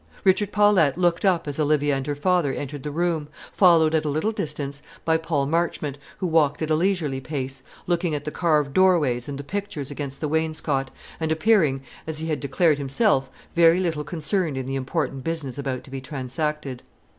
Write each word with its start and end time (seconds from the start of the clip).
Richard 0.23 0.51
Paulette 0.51 0.97
looked 0.97 1.23
up 1.25 1.47
as 1.47 1.59
Olivia 1.59 1.95
and 1.95 2.07
her 2.07 2.15
father 2.15 2.51
entered 2.51 2.81
the 2.81 2.89
room, 2.89 3.27
followed 3.51 3.93
at 3.93 4.03
a 4.03 4.09
little 4.09 4.31
distance 4.31 4.81
by 5.05 5.15
Paul 5.15 5.45
Marchmont, 5.45 5.99
who 6.17 6.25
walked 6.25 6.63
at 6.63 6.71
a 6.71 6.75
leisurely 6.75 7.19
pace, 7.21 7.61
looking 7.85 8.15
at 8.15 8.25
the 8.25 8.31
carved 8.31 8.73
doorways 8.73 9.29
and 9.29 9.37
the 9.37 9.43
pictures 9.43 9.91
against 9.91 10.19
the 10.19 10.27
wainscot, 10.27 10.89
and 11.19 11.31
appearing, 11.31 11.83
as 12.07 12.17
he 12.17 12.29
had 12.29 12.39
declared 12.39 12.79
himself, 12.79 13.29
very 13.53 13.79
little 13.79 14.03
concerned 14.03 14.57
in 14.57 14.65
the 14.65 14.73
important 14.73 15.23
business 15.23 15.59
about 15.59 15.83
to 15.83 15.91
be 15.91 16.01
transacted. 16.01 16.81